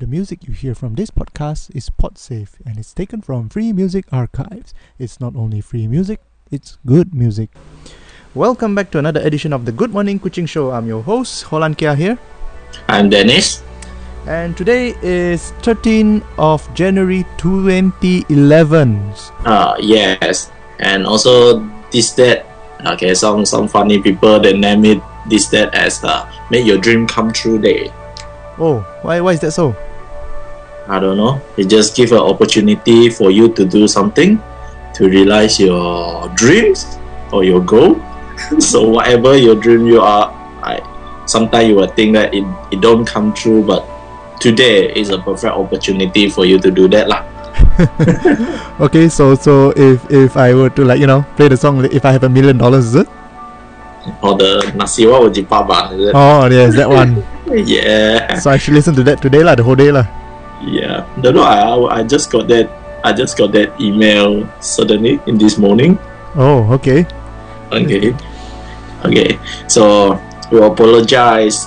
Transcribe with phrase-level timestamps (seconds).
[0.00, 3.70] The music you hear from this podcast is pod safe and it's taken from Free
[3.70, 4.72] Music Archives.
[4.98, 7.50] It's not only free music, it's good music.
[8.32, 10.70] Welcome back to another edition of the Good Morning Kuching Show.
[10.70, 12.16] I'm your host, Holan Kia here.
[12.88, 13.62] I'm Dennis.
[14.24, 18.32] And today is 13th of January 2011.
[19.44, 20.50] Uh, yes.
[20.78, 21.60] And also
[21.92, 22.48] this that
[22.96, 27.04] okay, some some funny people they name it this that as the make your dream
[27.06, 27.92] come true day.
[28.56, 29.76] Oh, why, why is that so?
[30.88, 31.40] I don't know.
[31.56, 34.42] It just give an opportunity for you to do something
[34.94, 36.98] to realize your dreams
[37.32, 38.00] or your goal.
[38.58, 40.80] so whatever your dream you are, I
[41.26, 43.86] sometimes you will think that it, it don't come true, but
[44.40, 47.22] today is a perfect opportunity for you to do that lah.
[48.80, 52.04] okay, so so if if I were to like you know play the song, if
[52.04, 53.08] I have a million dollars, is it?
[54.24, 56.14] Or the nasiwa wajibaba, is it?
[56.16, 57.20] Oh, yes, that one.
[57.52, 58.40] yeah.
[58.40, 60.08] So I should listen to that today lah, the whole day lah.
[60.60, 61.44] Yeah, don't know.
[61.44, 62.68] I I just got that.
[63.04, 65.98] I just got that email suddenly in this morning.
[66.36, 67.08] Oh, okay.
[67.72, 68.12] Okay,
[69.04, 69.38] okay.
[69.68, 70.20] So
[70.52, 71.66] we apologize.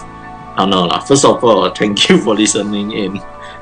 [0.58, 1.02] Oh no, lah.
[1.02, 3.18] First of all, thank you for listening in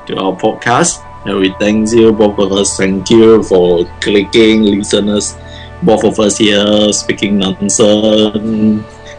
[0.06, 1.00] to our podcast.
[1.24, 2.76] And we thank you both of us.
[2.76, 5.38] Thank you for clicking, listeners.
[5.82, 7.78] Both of us here speaking nonsense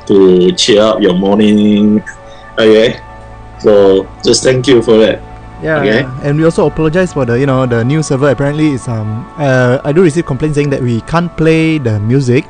[0.06, 2.04] to cheer up your morning.
[2.60, 3.00] Okay,
[3.60, 5.33] so just thank you for that.
[5.64, 6.04] Yeah, Okay.
[6.28, 8.28] and we also apologize for the you know the new server.
[8.36, 12.44] Apparently, it's um uh I do receive complaints saying that we can't play the music,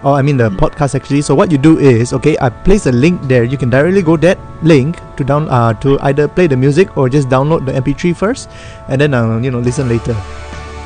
[0.00, 1.20] or I mean the podcast actually.
[1.20, 3.44] So what you do is okay, I place a link there.
[3.44, 7.12] You can directly go that link to down uh to either play the music or
[7.12, 8.48] just download the MP3 first,
[8.88, 10.16] and then uh, you know listen later.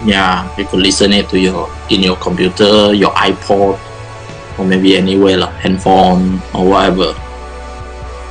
[0.03, 3.79] Yeah, you could listen it to your in your computer, your iPod,
[4.59, 7.15] or maybe anywhere like handphone or whatever.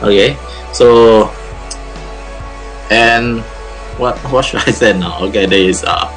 [0.04, 0.36] Okay,
[0.76, 1.32] so
[2.90, 3.42] and
[3.98, 5.20] what what should I say now?
[5.30, 6.08] Okay, there is uh,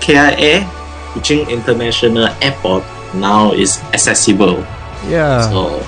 [0.00, 0.64] KIA
[1.12, 4.64] Kuching International Airport now is accessible.
[5.06, 5.42] Yeah.
[5.48, 5.78] So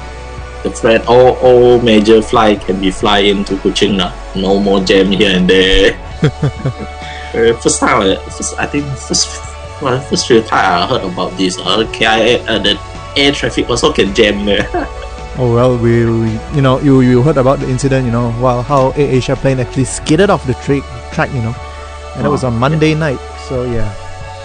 [0.63, 4.13] the flight, all all major flight can be fly into Kuching now.
[4.37, 5.99] No more jam here and there.
[6.23, 9.27] uh, first time, uh, first, I think first
[9.83, 11.59] well, first few time I heard about this.
[11.59, 12.79] Uh, KIA, uh, the
[13.17, 14.69] air traffic also can jam there.
[15.39, 16.01] Oh well, we,
[16.55, 19.61] you know you you heard about the incident, you know, while how Air Asia plane
[19.61, 20.83] actually skidded off the tra-
[21.15, 21.55] track, you know,
[22.17, 23.19] and that was Oh, on Monday night.
[23.49, 23.89] So yeah.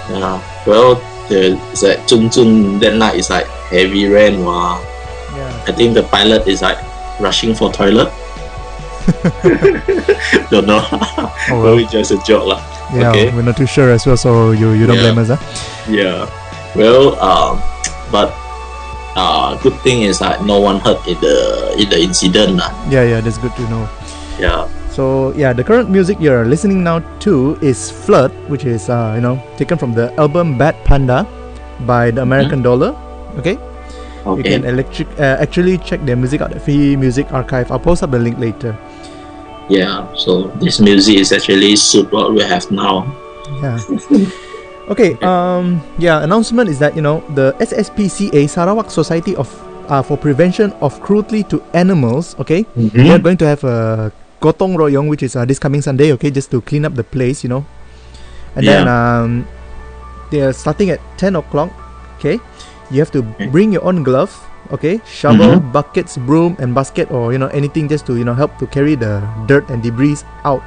[0.10, 0.38] yeah.
[0.66, 0.96] Well,
[1.28, 4.46] the it's like Chun Chun that night is like heavy rain.
[4.46, 4.80] Wow.
[5.36, 5.66] Yeah.
[5.68, 6.78] I think the pilot is like
[7.20, 8.14] rushing for toilet.
[10.50, 10.82] Don't know.
[10.92, 11.62] Oh well.
[11.76, 12.62] Probably just a joke lah.
[12.94, 13.34] Yeah, Okay.
[13.34, 15.12] we're not too sure as well, so you you don't Yeah.
[15.12, 15.42] blame us, huh?
[15.90, 16.30] Yeah.
[16.78, 17.58] Well, um,
[18.14, 18.30] but
[19.16, 21.36] uh, good thing is that no one hurt in the
[21.80, 22.58] in the incident.
[22.60, 22.72] lah.
[22.92, 23.88] Yeah, yeah, that's good to know.
[24.40, 24.68] Yeah.
[24.92, 29.22] So yeah, the current music you're listening now to is "Flirt," which is uh, you
[29.24, 31.28] know taken from the album "Bad Panda"
[31.84, 32.96] by the American Dollar.
[33.36, 33.60] Okay,
[34.24, 34.40] Okay.
[34.40, 37.72] you can electric uh, actually check their music out at Free Music Archive.
[37.72, 38.72] I'll post up the link later.
[39.68, 40.08] Yeah.
[40.16, 43.04] So this music is actually suit what we have now.
[43.60, 43.76] Yeah.
[44.90, 45.18] okay.
[45.22, 45.82] Um.
[45.98, 46.24] Yeah.
[46.24, 49.48] Announcement is that you know the SSPCA Sarawak Society of
[49.90, 52.36] uh, for Prevention of Cruelty to Animals.
[52.40, 52.66] Okay.
[52.76, 56.14] We are going to have a gotong royong, which is uh, this coming Sunday.
[56.14, 57.66] Okay, just to clean up the place, you know.
[58.56, 59.48] And then um,
[60.32, 61.74] they are starting at ten o'clock.
[62.18, 62.40] Okay,
[62.92, 63.22] you have to
[63.52, 64.32] bring your own glove.
[64.74, 68.58] Okay, shovel, buckets, broom, and basket, or you know anything just to you know help
[68.58, 70.64] to carry the dirt and debris out.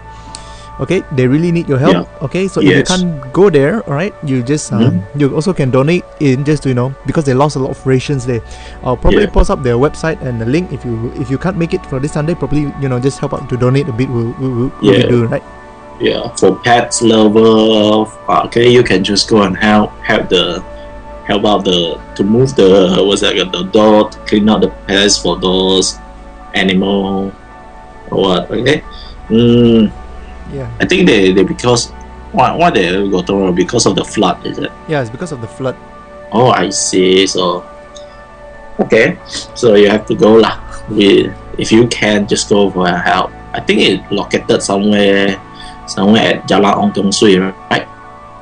[0.78, 2.06] Okay, they really need your help.
[2.22, 5.70] Okay, so if you can't go there, all right, you just um, you also can
[5.74, 8.38] donate in just to you know because they lost a lot of rations there.
[8.86, 9.34] I'll probably Yeah.
[9.34, 11.98] post up their website and the link if you if you can't make it for
[11.98, 14.06] this Sunday, probably you know just help out to donate a bit.
[14.08, 15.10] Will will, will Yeah.
[15.10, 15.42] do right?
[15.98, 16.30] Yeah.
[16.38, 20.62] For pets lover, uh, okay, you can just go and help help the
[21.26, 25.18] help out the to move the what's that the door to clean out the pets
[25.18, 25.98] for those
[26.54, 27.34] animal
[28.14, 28.50] or what.
[28.50, 28.82] Okay.
[29.28, 29.90] Mm,
[30.52, 31.90] Yeah, I think they, they because
[32.32, 34.72] why why they go to because of the flood is it?
[34.88, 35.76] yeah, it's because of the flood.
[36.32, 37.26] Oh I see.
[37.26, 37.64] So
[38.80, 39.18] okay.
[39.54, 40.56] So you have to go lah.
[40.88, 43.32] We if you can just go for help.
[43.52, 45.36] I think it located somewhere
[45.88, 47.88] somewhere at Jalan Ong Tong Sui, right?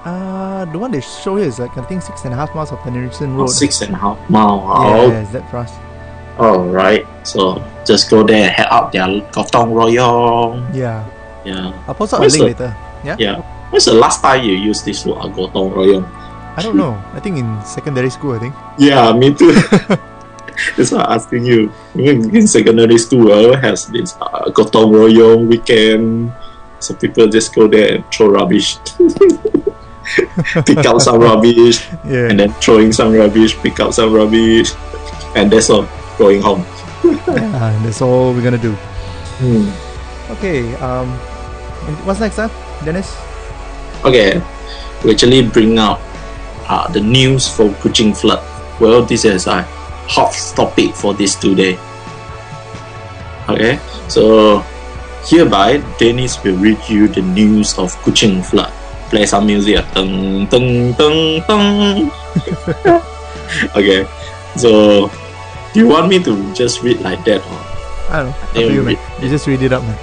[0.07, 2.71] Uh the one they show here is like I think six and a half miles
[2.71, 3.51] of Penrissen Oh, Road.
[3.51, 4.63] six and a half mile.
[4.63, 5.73] Yeah, Oh, yeah, is that for us?
[6.39, 7.07] all right.
[7.27, 10.69] So just go there and head out their Gotong Royong.
[10.75, 11.03] Yeah,
[11.47, 11.71] Yeah.
[11.87, 12.71] I'll post up a link the- later.
[13.07, 13.37] Yeah, Yeah.
[13.71, 16.03] When's the last time you used this word Gotong Royong?
[16.59, 16.99] I don't know.
[17.15, 18.55] I think in secondary school, I think.
[18.79, 19.53] Yeah, me too.
[20.77, 21.71] That's why I'm asking you.
[21.95, 26.33] In secondary school, always has this uh, Gotong Royong weekend
[26.81, 28.79] Some people just go there and throw rubbish.
[30.65, 32.31] pick up some rubbish Yeah.
[32.31, 34.73] and then throwing some rubbish, pick up some rubbish,
[35.35, 35.87] and that's all.
[36.17, 36.65] Going home.
[37.29, 38.73] Ah, that's all we're gonna do.
[39.37, 39.69] Hmm.
[40.33, 40.73] Okay.
[40.81, 41.13] Um,
[42.05, 42.49] what's next, huh?
[42.85, 43.17] Dennis?
[44.05, 44.43] Okay,
[45.05, 46.01] we actually bring out
[46.69, 48.43] uh, the news for Kuching flood.
[48.81, 49.63] Well, this is a
[50.07, 51.79] hot topic for this today.
[53.49, 53.79] Okay,
[54.09, 54.59] so
[55.27, 58.73] hereby Dennis will read you the news of Kuching flood.
[59.11, 59.85] Play some music.
[59.95, 62.11] Dun, dun, dun, dun.
[63.79, 64.03] okay,
[64.57, 65.07] so
[65.73, 67.61] do you want me to just read like that or
[68.09, 68.39] I don't know.
[68.39, 68.99] Up you.
[69.23, 69.99] You just read it up, man.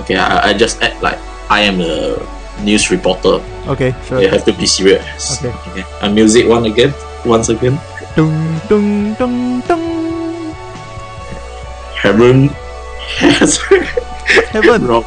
[0.00, 0.16] Okay?
[0.16, 1.18] I, I just act like
[1.50, 2.16] I am a
[2.62, 3.42] news reporter.
[3.66, 4.20] Okay, sure.
[4.20, 5.38] You have to be serious.
[5.38, 5.54] Okay.
[5.70, 5.84] okay.
[6.02, 6.92] And music one again,
[7.24, 7.78] once again.
[8.16, 10.54] Dung, dung, dung, dung.
[11.98, 12.48] Heaven
[13.18, 13.58] has
[14.50, 14.86] Heaven.
[14.86, 15.04] wrong.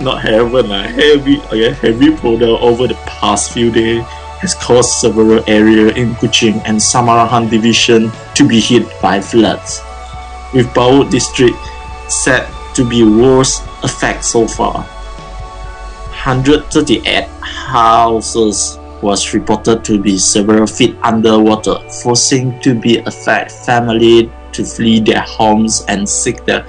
[0.00, 4.02] Not heaven, uh, heavy okay, heavy powder over the past few days
[4.40, 9.80] has caused several areas in Kuching and Samarahan division to be hit by floods.
[10.54, 11.56] With Bau district
[12.08, 14.84] set to be worst effect so far.
[16.26, 24.64] 138 houses was reported to be several feet underwater, forcing to be affect family to
[24.64, 26.66] flee their homes and seek their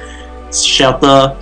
[0.54, 1.36] shelter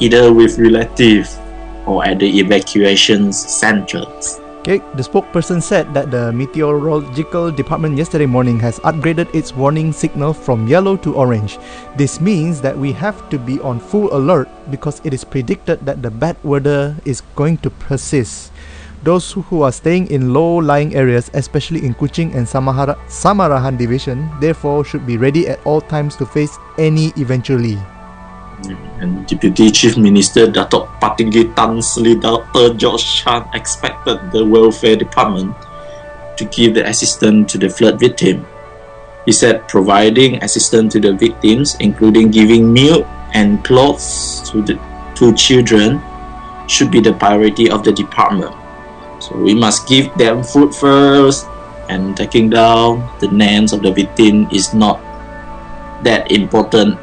[0.00, 1.38] either with relatives
[1.86, 4.41] or at the evacuation centers.
[4.62, 10.32] Okay, the spokesperson said that the meteorological department yesterday morning has upgraded its warning signal
[10.32, 11.58] from yellow to orange.
[11.98, 16.00] This means that we have to be on full alert because it is predicted that
[16.00, 18.52] the bad weather is going to persist.
[19.02, 25.04] Those who are staying in low-lying areas, especially in Kuching and Samarahan division, therefore should
[25.04, 27.82] be ready at all times to face any eventually.
[29.02, 32.74] And Deputy Chief Minister Datuk Patinggi Tan Sri Dr.
[32.74, 35.56] George Chan expected the Welfare Department
[36.36, 38.46] to give the assistance to the flood victim.
[39.26, 44.78] He said providing assistance to the victims, including giving milk and clothes to the
[45.14, 46.00] to children,
[46.66, 48.54] should be the priority of the department.
[49.22, 51.46] So we must give them food first,
[51.88, 54.98] and taking down the names of the victim is not
[56.02, 56.98] that important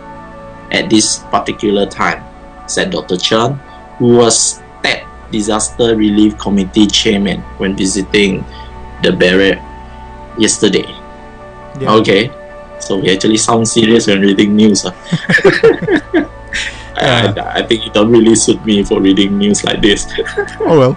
[0.71, 2.23] at this particular time,
[2.67, 3.17] said Dr.
[3.17, 3.53] Chan,
[3.97, 8.45] who was State Disaster Relief Committee chairman when visiting
[9.03, 9.57] the barrier
[10.37, 10.87] yesterday.
[11.79, 11.95] Yeah.
[11.95, 12.31] Okay,
[12.79, 14.85] so we actually sound serious when reading news.
[14.85, 14.93] I,
[16.99, 20.07] I, I think it don't really suit me for reading news like this.
[20.59, 20.93] oh well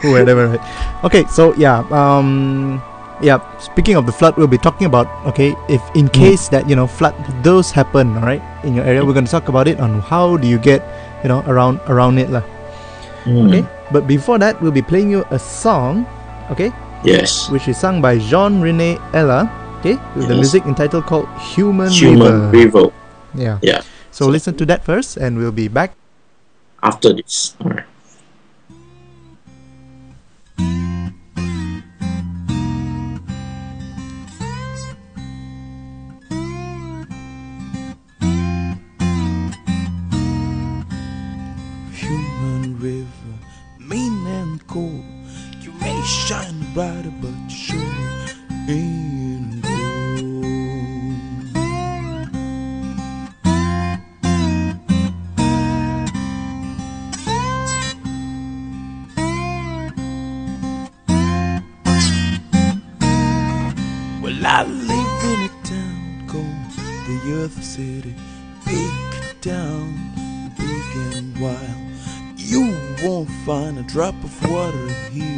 [0.04, 0.56] whatever
[1.04, 2.80] okay so yeah um
[3.20, 6.74] yeah speaking of the flood we'll be talking about okay if in case that you
[6.74, 7.12] know flood
[7.44, 10.36] does happen all right in your area we're going to talk about it on how
[10.36, 10.80] do you get
[11.22, 12.40] you know around around it lah.
[13.28, 13.62] Hmm, okay
[13.92, 16.06] but before that we'll be playing you a song
[16.50, 16.72] okay
[17.04, 17.48] Yes.
[17.48, 19.48] which is sung by jean rene ella
[19.80, 22.92] okay with the music entitled called human, Human river River.
[23.36, 23.80] yeah Yeah.
[24.12, 25.96] so listen to that first and we'll be back
[26.80, 27.56] After this.
[27.60, 27.84] Alright.
[27.84, 27.99] human
[46.30, 47.80] shine brighter, but you sure
[48.68, 49.72] ain't gold.
[64.22, 66.70] Well, I live in a town called
[67.08, 68.14] the Earth City,
[68.64, 71.90] big town, big and wild.
[72.36, 75.29] You won't find a drop of water here,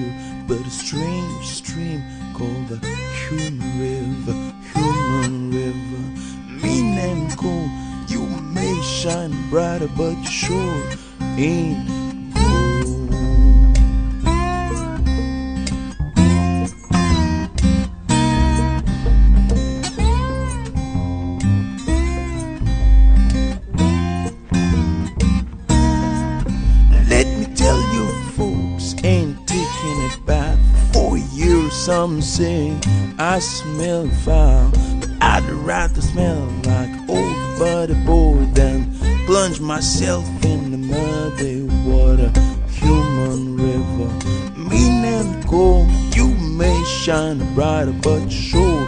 [33.33, 34.71] I smell foul,
[35.01, 42.31] but I'd rather smell like old buddy boy than plunge myself in the muddy water.
[42.69, 45.89] Human river, mean and cold.
[46.15, 48.87] You may shine brighter, but sure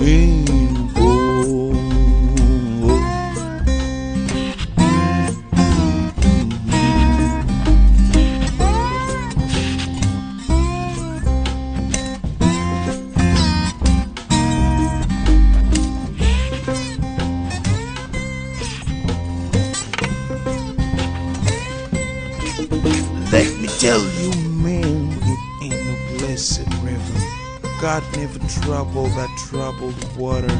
[0.00, 0.93] ain't
[28.16, 30.52] never trouble that troubled water.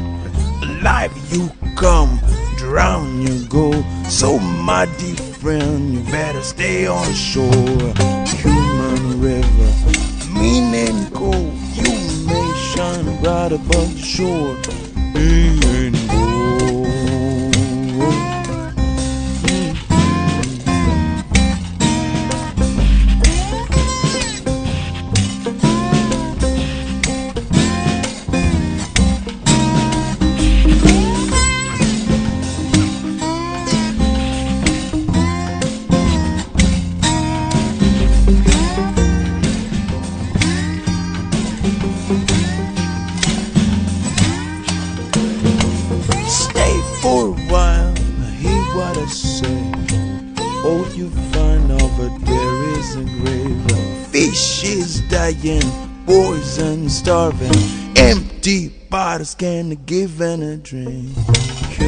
[0.61, 2.19] Alive you come,
[2.57, 3.71] drown you go.
[4.09, 7.93] So my dear friend, you better stay on shore.
[8.41, 9.71] Human river,
[10.39, 11.53] mean and cold.
[11.73, 14.57] You may shine bright above the shore.
[15.15, 15.84] And go.
[59.37, 61.84] Can give and a drink.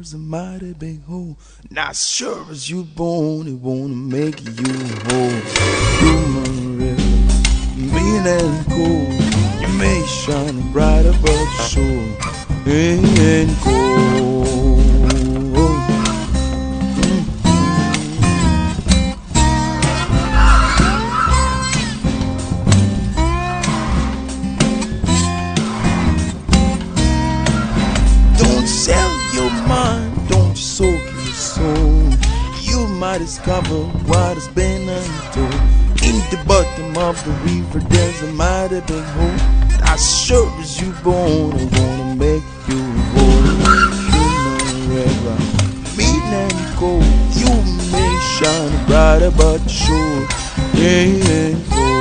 [0.00, 1.36] There's a mighty big hole.
[1.70, 4.72] Not sure as you born, it wanna make you
[5.04, 5.40] whole.
[6.00, 7.02] Human river,
[7.76, 9.60] mean and cold.
[9.60, 12.16] You may shine brighter, but sure
[12.66, 14.79] ain't cold.
[33.30, 35.54] Discover what has been untold.
[36.02, 39.40] In the bottom of the river, there's a mighty big hole.
[39.84, 42.82] As sure as you born, I wanna make you
[43.14, 43.46] whole.
[44.10, 45.36] Human river,
[45.96, 47.04] mean and cold.
[47.42, 47.54] You
[47.94, 50.26] may shine brighter, but sure
[50.74, 51.99] ain't gold.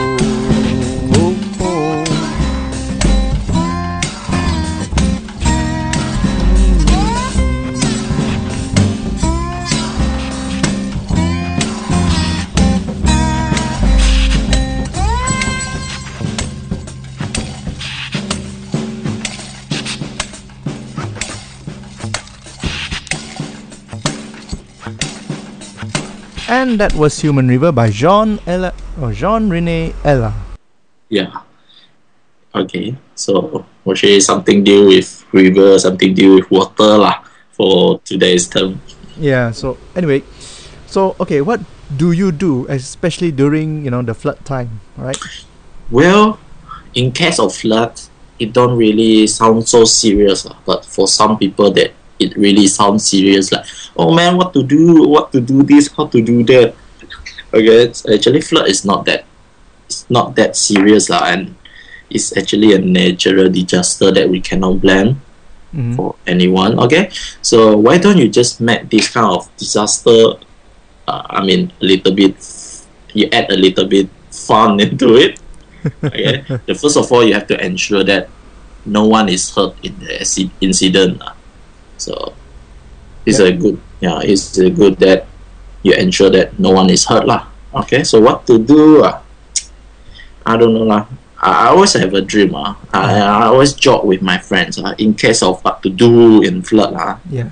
[26.59, 30.35] And that was Human River by Jean Ella or Jean Rene Ella.
[31.07, 31.47] Yeah.
[32.53, 32.99] Okay.
[33.15, 37.23] So we'll share something deal with river, something deal with water lah
[37.55, 38.83] for today's term.
[39.15, 39.55] Yeah.
[39.55, 40.19] So anyway,
[40.83, 41.63] so okay, what
[41.95, 45.15] do you do, especially during you know the flood time, right?
[45.87, 46.43] Well,
[46.91, 47.95] in case of flood,
[48.35, 53.51] it don't really sound so serious, but for some people that it really sounds serious,
[53.51, 53.65] like
[53.97, 56.75] oh man, what to do, what to do this, how to do that.
[57.53, 59.25] Okay, it's actually flood is not that,
[59.87, 61.55] it's not that serious lah, and
[62.09, 65.21] it's actually a natural disaster that we cannot blame
[65.73, 65.95] Mhm.
[65.95, 66.77] for anyone.
[66.79, 67.09] Okay,
[67.41, 70.33] so why don't you just make this kind of disaster?
[71.07, 72.37] Uh, I mean, a little bit.
[73.13, 75.37] You add a little bit fun into it.
[76.03, 78.29] Okay, the first of all, you have to ensure that
[78.85, 80.21] no one is hurt in the
[80.61, 81.21] incident.
[81.99, 82.33] So
[83.25, 85.27] it's a good, yeah, it's a good that
[85.83, 87.45] you ensure that no one is hurt lah.
[87.83, 89.03] Okay, so what to do?
[89.03, 89.21] ah?
[90.45, 91.05] I don't know lah.
[91.37, 92.55] I, I always have a dream.
[92.55, 94.79] Ah, I, I always joke with my friends.
[94.79, 96.95] Ah, in case of what to do in flood.
[96.97, 97.47] Ah, Yeah.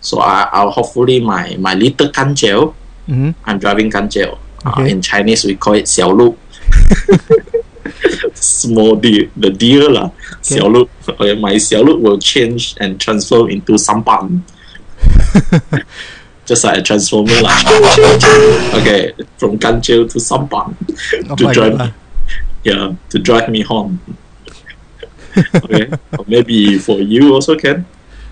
[0.00, 2.74] so I, I'll hopefully my my little Kancil.
[3.10, 3.30] Mm-hmm.
[3.44, 4.38] I'm driving Kancil.
[4.64, 4.90] Uh, Okay.
[4.96, 6.32] in Chinese we call it 小鹿.
[8.34, 10.10] small deal, the deal lah.
[10.40, 10.60] Okay.
[10.60, 14.42] Xiao my Xiao will change and transform into Sampan.
[16.46, 17.56] Just like a transformer lah.
[18.78, 20.76] okay, from Kancil to Sampan
[21.30, 21.78] oh to drive.
[21.78, 21.94] God.
[22.64, 24.00] Yeah, to drive me home.
[25.54, 27.86] okay, or maybe for you also can.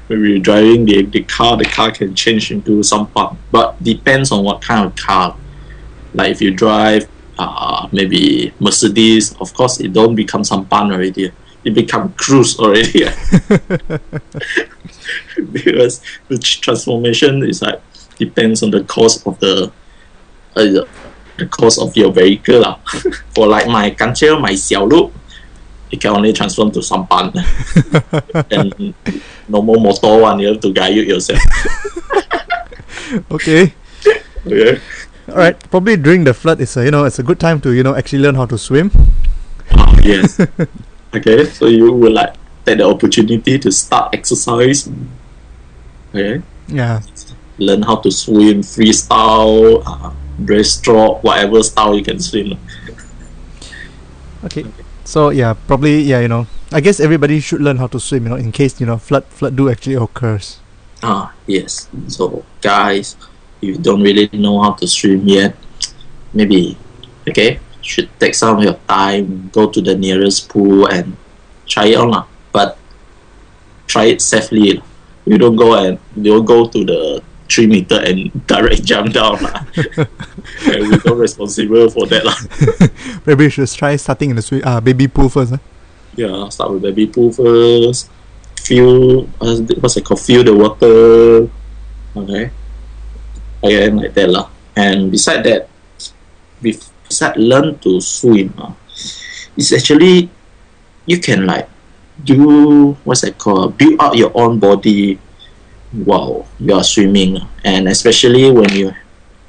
[0.08, 4.44] Maybe you're driving the, the car, the car can change into Sampan, but depends on
[4.44, 5.36] what kind of car.
[6.12, 7.08] Like if you drive
[7.48, 11.32] uh, maybe Mercedes, of course, it don't become Sampan already.
[11.64, 13.04] It become cruise already.
[15.52, 17.80] because the transformation is like
[18.18, 19.72] depends on the cost of the
[20.56, 20.84] uh,
[21.38, 22.64] the cost of your vehicle.
[23.34, 25.12] For like my Kancil, my Xiaolu,
[25.90, 27.32] it can only transform to some Sampan.
[28.50, 28.94] and
[29.48, 31.40] no more motor one, you have to guide it yourself.
[33.30, 33.74] Okay.
[34.46, 34.80] Okay.
[35.32, 35.58] All right.
[35.70, 37.96] Probably during the flood, it's a you know it's a good time to you know
[37.96, 38.92] actually learn how to swim.
[39.72, 40.36] Ah, yes.
[41.16, 42.36] okay, so you will like
[42.66, 44.92] take the opportunity to start exercise.
[46.12, 46.44] Okay.
[46.68, 47.00] Yeah.
[47.56, 52.60] Learn how to swim, freestyle, uh, breaststroke, whatever style you can swim.
[54.44, 54.66] Okay.
[55.04, 58.28] So yeah, probably yeah, you know, I guess everybody should learn how to swim, you
[58.28, 60.60] know, in case you know flood flood do actually occurs.
[61.02, 61.88] Ah, yes.
[62.06, 63.16] So, guys,
[63.62, 65.56] you don't really know how to swim yet,
[66.34, 66.76] maybe,
[67.28, 71.16] okay, should take some of your time, go to the nearest pool and
[71.66, 72.26] try it on.
[72.52, 72.76] But
[73.86, 74.82] try it safely.
[75.24, 79.38] You don't go and you don't go to the three meter and direct jump down.
[80.66, 82.24] and we're not responsible for that.
[83.26, 85.50] Maybe you should try starting in the swi- uh, baby pool first.
[85.52, 85.58] Huh?
[86.16, 88.10] Yeah, start with baby pool first.
[88.60, 90.20] Feel it- what's it called?
[90.20, 91.48] Feel the water.
[92.14, 92.50] Okay.
[93.62, 94.50] Again, like that lah.
[94.76, 95.68] And beside that,
[96.60, 98.74] beside learn to swim, ah,
[99.56, 100.30] it's actually
[101.06, 101.68] you can like
[102.24, 103.78] do what's it called?
[103.78, 105.18] Build up your own body
[105.92, 108.92] while you are swimming, and especially when you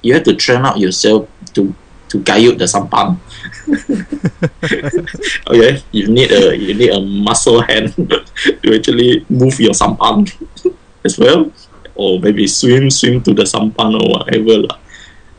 [0.01, 1.73] you have to train out yourself to
[2.09, 3.17] to guide the sampan.
[5.49, 7.95] okay, you need a you need a muscle hand
[8.61, 10.27] to actually move your sampan
[11.07, 11.49] as well,
[11.95, 14.77] or maybe swim swim to the sampan or whatever lah.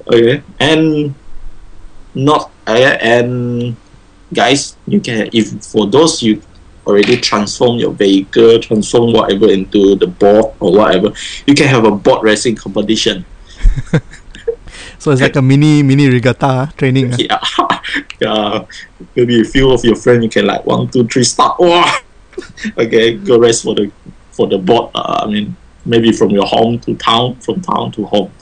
[0.06, 1.14] Okay, and
[2.14, 3.76] not uh, and
[4.32, 6.42] guys, you can if for those you
[6.86, 11.12] already transform your vehicle, transform whatever into the board or whatever,
[11.46, 13.24] you can have a board racing competition.
[15.04, 17.12] So it's like a mini mini regatta training.
[17.12, 17.20] ah.
[17.20, 18.64] yeah, yeah.
[19.14, 21.60] Maybe a few of your friends, you can like one, two, three, start.
[21.60, 21.84] Wow.
[22.78, 23.92] okay, go rest for the
[24.32, 24.92] for the board.
[24.94, 28.30] Uh, I mean, maybe from your home to town, from town to home.
[28.30, 28.32] Or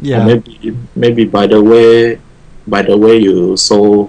[0.00, 0.24] Yeah.
[0.24, 2.18] maybe maybe by the way,
[2.66, 4.08] by the way you saw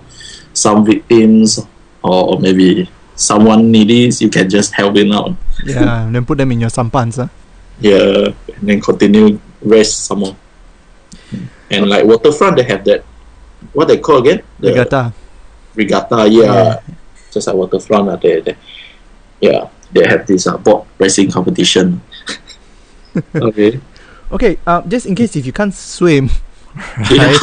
[0.53, 1.59] some victims,
[2.03, 5.35] or maybe someone needy, you can just help him out.
[5.65, 6.05] Yeah.
[6.07, 7.17] and then put them in your sampans.
[7.17, 7.27] Huh?
[7.79, 10.35] Yeah, and then continue rest some more.
[11.69, 13.03] And like waterfront, they have that.
[13.73, 14.43] What they call again?
[14.59, 15.13] The- Regatta.
[15.75, 16.79] regatta, yeah,
[17.31, 18.55] just like waterfront, uh, they, they,
[19.39, 22.01] yeah, they have this uh, boat racing competition.
[23.35, 23.79] okay,
[24.31, 24.57] Okay.
[24.65, 26.29] Uh, just in case if you can't swim,
[27.11, 27.35] yeah,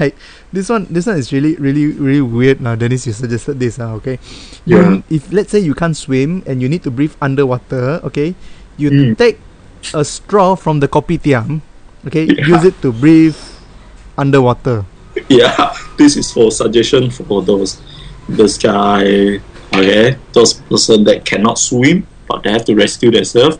[0.00, 0.14] right?
[0.52, 2.60] This one, this one is really, really, really weird.
[2.60, 3.78] Now, Dennis, you suggested this.
[3.78, 4.18] Uh, okay.
[4.64, 5.02] Yeah.
[5.10, 8.34] If let's say you can't swim and you need to breathe underwater, okay,
[8.80, 9.18] you Mm.
[9.18, 9.38] take
[9.94, 11.60] a straw from the kopitiam,
[12.06, 12.46] okay, Yeah.
[12.48, 13.36] use it to breathe
[14.16, 14.84] underwater.
[15.28, 15.72] yeah.
[15.96, 17.78] This is for suggestion for those
[18.28, 19.38] those guy,
[19.74, 23.58] okay, those person that cannot swim but they have to rescue themselves.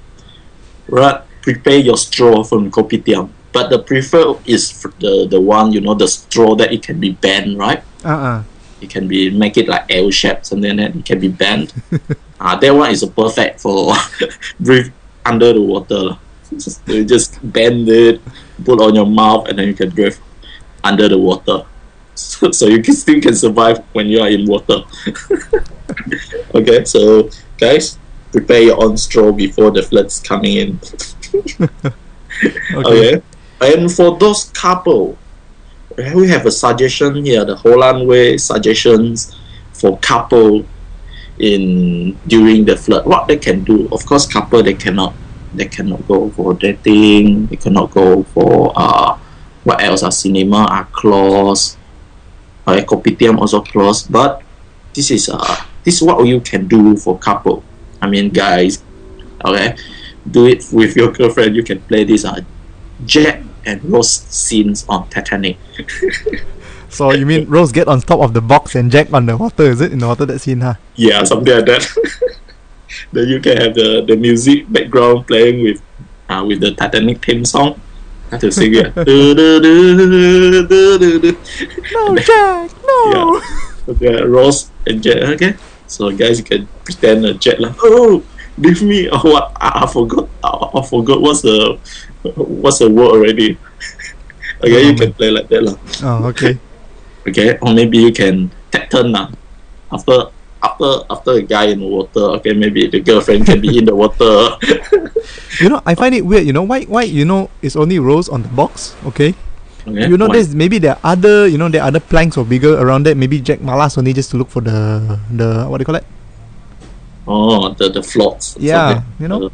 [0.89, 3.31] Right, prepare your straw from kopitiam.
[3.53, 7.13] But the prefer is the the one you know the straw that it can be
[7.13, 7.83] bent, right?
[8.05, 8.43] Uh uh
[8.81, 10.99] it can be make it like L shape, something like that.
[10.99, 11.75] It can be bent.
[12.41, 13.93] Ah, that one is perfect for
[14.61, 14.93] breathe
[15.27, 16.17] under the water.
[16.55, 18.23] Just, you just bend it,
[18.65, 20.17] put on your mouth, and then you can breathe
[20.85, 21.67] under the water.
[22.15, 24.87] So, so you can still can survive when you are in water.
[26.55, 27.99] okay, so guys,
[28.33, 30.81] prepare your own straw before the floods coming in.
[32.73, 33.17] Okay.
[33.17, 33.23] Okay.
[33.61, 35.19] And for those couple,
[36.15, 39.35] we have a suggestion here, the Holland way suggestions
[39.73, 40.65] for couple
[41.39, 43.07] in during the flood.
[43.07, 45.15] What they can do, of course, couple they cannot
[45.55, 49.19] they cannot go for dating, they cannot go for uh
[49.65, 50.03] what else?
[50.03, 51.77] Uh, cinema are closed.
[52.67, 54.13] Uh, Kopitiam also closed.
[54.13, 54.43] But
[54.95, 57.65] this is uh this is what you can do for couple.
[58.01, 58.83] I mean guys,
[59.45, 59.77] okay,
[60.31, 61.57] do it with your girlfriend.
[61.57, 62.41] You can play this uh
[63.05, 65.59] Jack and Rose scenes on Titanic.
[66.89, 69.65] So you mean Rose get on top of the box and Jack on the water?
[69.65, 70.61] Is it in the water that scene?
[70.61, 70.75] Huh?
[70.97, 71.85] Yeah, something like that.
[73.13, 75.83] then you can have the, the music background playing with
[76.29, 77.81] uh, with the Titanic theme song.
[78.31, 78.93] Have to sing it.
[81.93, 83.41] No, Jack, no.
[83.89, 85.23] Okay, Ross and Jet.
[85.37, 85.57] Okay,
[85.87, 88.25] so guys, you can pretend a Jet like, oh,
[88.57, 89.09] leave me.
[89.13, 89.53] Oh, what?
[89.61, 90.25] I, I forgot.
[90.41, 91.77] I, I forgot what's the
[92.35, 93.61] what's the word already.
[94.65, 95.77] okay, you oh, can play like that lah.
[96.03, 96.57] Oh, okay.
[97.29, 99.29] Okay, or maybe you can take turn lah.
[99.93, 100.33] After
[100.65, 103.93] after after a guy in the water, okay, maybe the girlfriend can be in the
[103.93, 104.57] water.
[105.61, 106.49] You know, I find it weird.
[106.49, 106.89] You know why?
[106.89, 108.97] Why you know it's only Rose on the box?
[109.13, 109.37] Okay.
[109.85, 110.41] Okay, You know, why?
[110.41, 111.45] there's maybe there are other.
[111.45, 113.21] You know, there are other planks or bigger around that.
[113.21, 116.09] Maybe Jack Malas only just to look for the the what do you call it?
[117.29, 118.57] Oh, the the floats.
[118.57, 119.05] Yeah, something.
[119.21, 119.53] you know.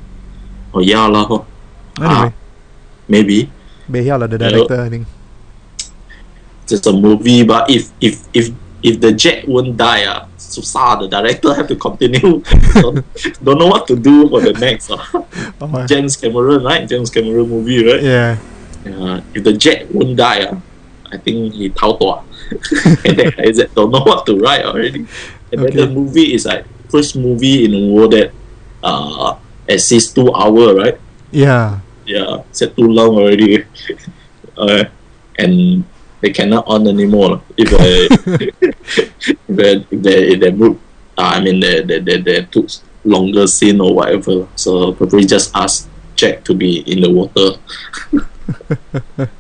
[0.71, 1.27] Oh yeah lah.
[1.27, 1.43] oh.
[1.99, 2.31] Anyway,
[3.11, 3.51] Maybe
[3.91, 4.79] Behia lah the director.
[4.79, 5.07] I think.
[6.71, 11.03] it's a movie, but if if if if the jet won't die, ah, susah.
[11.03, 12.41] The director have to continue.
[12.79, 13.03] don't,
[13.43, 14.89] don't know what to do for the next.
[14.95, 15.03] ah.
[15.61, 16.87] Oh, James Cameron, right?
[16.89, 18.03] James Cameron movie, right?
[18.03, 18.39] yeah.
[18.85, 20.61] Uh, if the jet won't die, ah,
[21.13, 21.97] I think he tao
[23.05, 25.09] and then I don't know what to write already.
[25.53, 28.31] And then the movie is like first movie in the world that
[28.87, 29.35] uh
[29.67, 30.95] exceeds two hour, right?
[31.35, 31.83] Yeah.
[32.07, 33.67] Yeah, said too long already.
[34.57, 34.85] uh,
[35.35, 35.83] and
[36.23, 38.07] they cannot on anymore if they
[39.11, 40.79] if they if they, if they move.
[41.19, 42.67] Uh, I mean, they, they, they, they took
[43.05, 44.49] longer scene or whatever.
[44.57, 47.55] So probably just ask Jack to be in the water.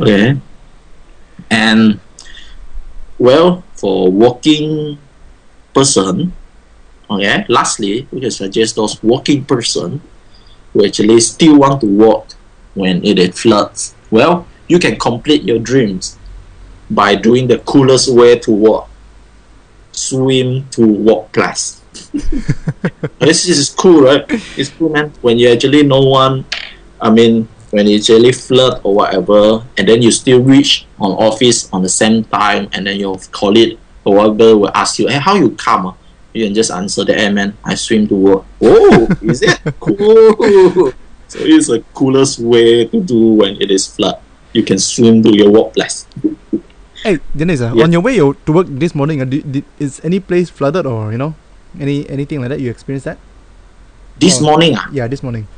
[0.00, 0.40] okay.
[1.50, 2.00] And
[3.18, 4.98] well, for walking
[5.74, 6.32] person,
[7.10, 7.44] okay.
[7.48, 10.00] Lastly, we can suggest those walking person
[10.72, 12.28] who actually still want to walk
[12.74, 13.94] when it is floods.
[14.10, 16.18] Well, you can complete your dreams
[16.90, 18.88] by doing the coolest way to walk.
[19.92, 21.82] Swim to plus.
[23.18, 24.24] this is cool, right?
[24.56, 25.12] It's cool, man.
[25.20, 26.44] When you actually no one,
[27.00, 31.72] I mean, when you actually flood or whatever, and then you still reach on office
[31.72, 35.34] on the same time, and then your colleague or whatever will ask you, "Hey, how
[35.34, 35.94] you come?" Ah?
[36.32, 39.60] Ah?" You can just answer the, "Hey, man, I swim to work." Oh, is it
[39.80, 40.92] cool?
[41.28, 44.16] So it's the coolest way to do when it is flood.
[44.52, 46.04] You can swim to your workplace.
[47.04, 47.84] Hey, Dennis, uh, Yeah.
[47.84, 51.10] on your way to work this morning, uh, did, did, is any place flooded or
[51.12, 51.32] you know,
[51.80, 52.60] any anything like that?
[52.60, 53.16] You experienced that?
[54.20, 54.52] This Oh.
[54.52, 55.48] morning, ah, Yeah, this morning.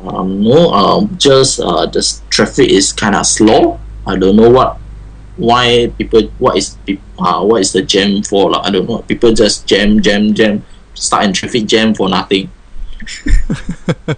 [0.00, 2.00] um, no, um, just uh, the
[2.32, 3.78] traffic is kind of slow.
[4.08, 4.76] I don't know what,
[5.36, 8.50] why people, what is peop- uh, what is the jam for?
[8.50, 8.98] Like, I don't know.
[9.02, 12.50] People just jam, jam, jam, start in traffic jam for nothing.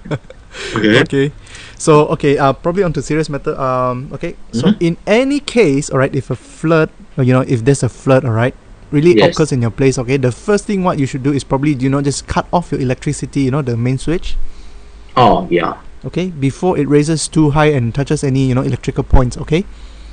[0.77, 1.01] okay.
[1.03, 1.33] Okay.
[1.79, 3.55] So okay, uh, probably onto serious matter.
[3.59, 4.35] Um, okay.
[4.53, 4.77] So Mhm.
[4.81, 8.35] in any case, all right, if a flood, you know, if there's a flood, all
[8.35, 8.55] right,
[8.91, 9.35] really Yes.
[9.35, 11.89] occurs in your place, okay, the first thing what you should do is probably you
[11.89, 14.35] know just cut off your electricity, you know, the main switch,
[15.17, 19.37] Oh yeah, okay, before it raises too high and touches any you know electrical points,
[19.39, 19.63] okay.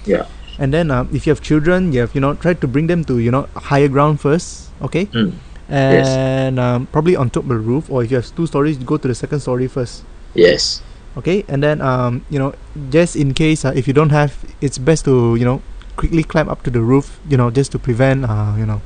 [0.06, 0.26] yeah.
[0.58, 3.04] And then um, if you have children, you have you know try to bring them
[3.06, 5.34] to you know higher ground first, okay, Mm.
[5.68, 6.08] Yes.
[6.08, 8.98] and um, probably on top of the roof, or if you have two stories, go
[8.98, 10.04] to the second story first.
[10.36, 10.82] Yes.
[11.15, 12.52] okay and then um you know
[12.91, 15.63] just in case uh, if you don't have it's best to you know
[15.96, 18.84] quickly climb up to the roof you know just to prevent uh you know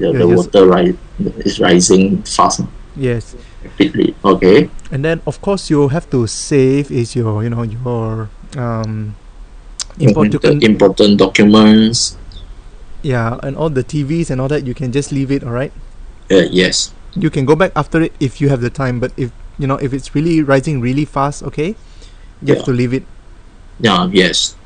[0.00, 0.96] The, the water rise
[1.44, 2.64] is rising fast
[2.96, 4.16] yes rapidly.
[4.24, 4.72] Okay.
[4.88, 9.12] and then of course you have to save is your you know your um
[9.98, 12.16] Important important documents.
[13.02, 15.72] yeah and all the tvs and all that you can just leave it all right
[16.30, 16.90] Uh, yes.
[17.14, 19.30] you can go back after it if you have the time but if
[19.62, 21.76] you know if it's really rising really fast okay
[22.42, 23.04] you have to leave it
[23.78, 24.08] Yeah.
[24.12, 24.56] Yes.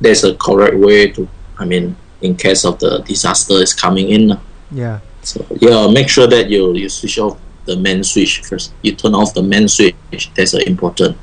[0.00, 1.24] There's a correct way to.
[1.56, 4.36] I mean, in case of the disaster is coming in.
[4.68, 8.76] yeah So yeah, make sure that you you switch off the main switch first.
[8.84, 9.96] You turn off the main switch.
[10.36, 11.16] That's uh, important.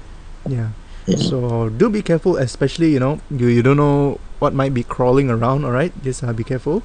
[0.49, 0.69] yeah Yeah.
[1.17, 5.29] So do be careful, especially you know you, you don't know what might be crawling
[5.29, 5.65] around.
[5.65, 6.83] All right, just uh, be careful.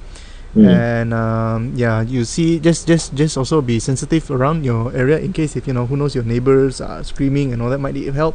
[0.56, 0.66] Mm.
[0.66, 5.32] And um, yeah, you see, just just just also be sensitive around your area in
[5.32, 8.10] case if you know who knows your neighbors are screaming and all that might need
[8.14, 8.34] help.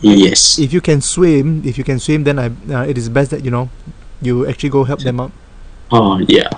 [0.00, 0.58] Yes.
[0.58, 3.44] If you can swim, if you can swim, then I uh, it is best that
[3.44, 3.70] you know
[4.20, 5.32] you actually go help them out.
[5.92, 6.50] Oh yeah.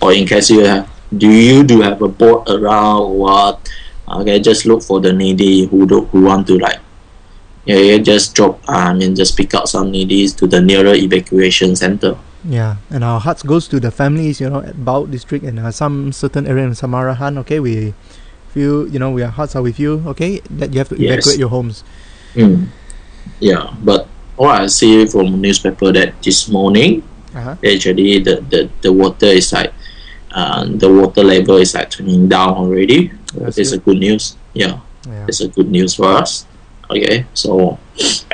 [0.00, 3.68] Or in case you have, do you do have a boat around or what?
[4.08, 6.80] Okay, just look for the needy who do, who want to like.
[7.66, 8.58] Yeah, yeah, just drop.
[8.68, 12.16] I mean, just pick up some needies to the nearer evacuation center.
[12.44, 15.70] Yeah, and our hearts goes to the families, you know, at Bau district and uh,
[15.70, 17.36] some certain area in Samarahan.
[17.44, 17.92] Okay, we
[18.56, 20.00] feel, you know, we our hearts are with you.
[20.16, 21.12] Okay, that you have to Yes.
[21.20, 21.84] evacuate your homes.
[22.34, 22.68] Mm.
[23.40, 27.54] Yeah, but what I see from newspaper that this morning Uh-huh.
[27.62, 29.70] actually the, the, the water is like
[30.34, 33.12] uh, the water level is like turning down already.
[33.38, 34.34] That's It's a good news.
[34.54, 35.26] Yeah, Yeah.
[35.28, 36.42] it's a good news for us.
[36.90, 37.78] Okay, so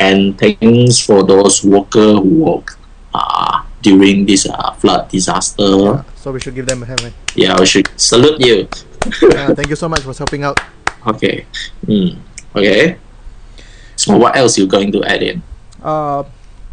[0.00, 2.80] and thanks for those workers who work
[3.12, 6.00] uh, during this uh, flood disaster.
[6.16, 7.02] So we should give them a hand.
[7.04, 7.12] right?
[7.36, 8.64] Yeah, we should salute you.
[9.36, 10.56] Uh, thank you so much for helping out.
[11.06, 11.44] Okay.
[11.86, 12.16] Mm.
[12.56, 12.96] Okay.
[13.94, 15.42] So what else you going to add in?
[15.84, 16.24] Uh,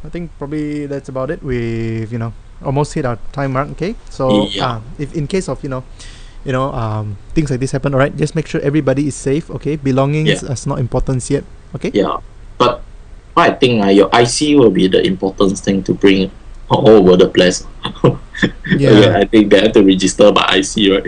[0.04, 1.44] I think probably that's about it.
[1.44, 3.70] We've you know almost hit our time mark.
[3.76, 4.80] Okay, so Yeah.
[4.80, 5.84] uh, if in case of you know,
[6.48, 9.52] you know um, things like this happen, all right, just make sure everybody is safe.
[9.52, 10.56] Okay, belongings Yeah.
[10.56, 11.44] is not importance yet.
[11.76, 11.92] Okay.
[11.94, 12.18] Yeah,
[12.58, 12.82] but
[13.36, 16.30] I think uh, your IC will be the important thing to bring
[16.70, 17.66] all over the place.
[18.66, 19.16] Yeah.
[19.16, 21.08] I think they have to register by IC, right?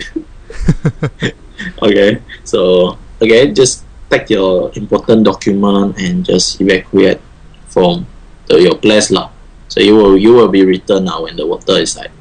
[1.82, 7.20] okay, so okay, just take your important document and just evacuate
[7.68, 8.06] from
[8.46, 9.28] the, your place lah.
[9.68, 12.14] So you will you will be returned now when the water is like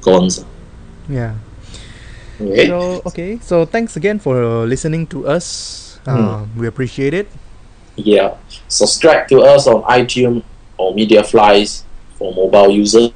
[0.00, 0.32] gone.
[1.06, 1.36] Yeah.
[2.40, 2.66] Okay.
[2.66, 6.00] So okay, so thanks again for listening to us.
[6.06, 7.28] Uh, we appreciate it.
[7.96, 8.36] Yeah.
[8.68, 10.42] Subscribe to us on iTunes
[10.78, 11.82] or MediaFlies
[12.16, 13.08] for mobile user.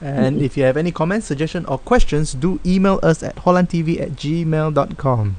[0.00, 4.10] And if you have any comments, suggestion, or questions, do email us at hollandtv at
[4.12, 5.36] gmail.com.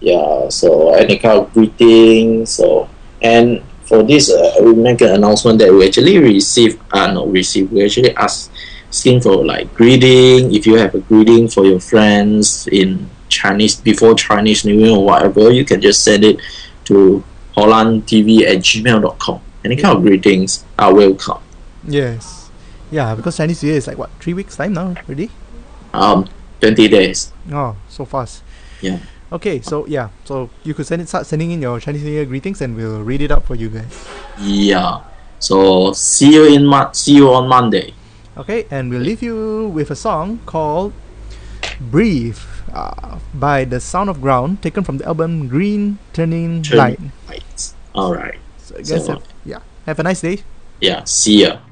[0.00, 2.44] Yeah, so any kind of greeting.
[2.44, 2.88] So
[3.22, 7.72] and for this, uh, we make an announcement that we actually receive, uh, not receive,
[7.72, 8.50] we actually ask,
[8.88, 10.54] asking for like greeting.
[10.54, 15.04] If you have a greeting for your friends in Chinese before Chinese New Year or
[15.04, 16.40] whatever, you can just send it
[16.84, 17.24] to
[17.56, 19.40] hollandtv at gmail.com.
[19.64, 21.38] Any kind of greetings are welcome.
[21.86, 22.50] Yes.
[22.90, 25.30] Yeah, because Chinese New Year is like what, three weeks time now already?
[25.92, 26.28] Um,
[26.60, 27.32] 20 days.
[27.50, 28.42] Oh, so fast.
[28.80, 28.98] Yeah.
[29.32, 32.24] Okay, so yeah, so you could send it, start sending in your Chinese New Year
[32.24, 34.06] greetings, and we'll read it up for you guys.
[34.38, 35.00] Yeah.
[35.38, 37.94] So see you in Mon- see you on Monday.
[38.36, 40.92] Okay, and we'll leave you with a song called
[41.80, 42.38] "Breathe"
[42.74, 47.00] uh, by The Sound of Ground, taken from the album Green Turning Turning Light.
[47.30, 47.74] Lights.
[47.94, 48.38] All right.
[48.58, 50.42] So, guys, So- have, yeah, have a nice day.
[50.82, 51.04] Yeah.
[51.06, 51.62] See ya.